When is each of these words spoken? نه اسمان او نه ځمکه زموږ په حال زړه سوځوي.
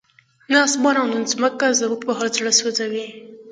نه 0.51 0.57
اسمان 0.67 0.95
او 1.01 1.07
نه 1.13 1.19
ځمکه 1.31 1.67
زموږ 1.79 2.01
په 2.07 2.11
حال 2.17 2.29
زړه 2.37 2.51
سوځوي. 2.59 3.05